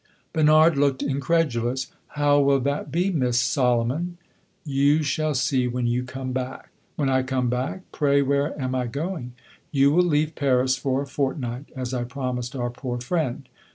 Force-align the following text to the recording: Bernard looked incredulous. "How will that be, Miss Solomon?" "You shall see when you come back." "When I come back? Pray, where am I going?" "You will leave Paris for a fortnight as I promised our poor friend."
Bernard 0.33 0.79
looked 0.79 1.03
incredulous. 1.03 1.91
"How 2.17 2.39
will 2.39 2.59
that 2.61 2.91
be, 2.91 3.11
Miss 3.11 3.39
Solomon?" 3.39 4.17
"You 4.65 5.03
shall 5.03 5.35
see 5.35 5.67
when 5.67 5.85
you 5.85 6.03
come 6.03 6.31
back." 6.31 6.69
"When 6.95 7.07
I 7.07 7.21
come 7.21 7.49
back? 7.51 7.81
Pray, 7.91 8.23
where 8.23 8.59
am 8.59 8.73
I 8.73 8.87
going?" 8.87 9.33
"You 9.71 9.91
will 9.91 10.03
leave 10.03 10.33
Paris 10.33 10.75
for 10.75 11.03
a 11.03 11.05
fortnight 11.05 11.65
as 11.75 11.93
I 11.93 12.03
promised 12.05 12.55
our 12.55 12.71
poor 12.71 12.99
friend." 12.99 13.47